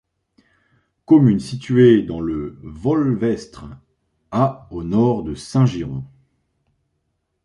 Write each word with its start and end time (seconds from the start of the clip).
Commune 1.05 1.39
située 1.39 2.01
dans 2.01 2.21
le 2.21 2.57
Volvestre 2.63 3.65
à 4.31 4.67
au 4.71 4.83
nord 4.83 5.21
de 5.23 5.35
Saint-Girons. 5.35 6.03